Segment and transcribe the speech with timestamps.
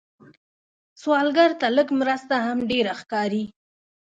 [1.01, 3.43] سوالګر ته لږ مرسته هم ډېره ښکاري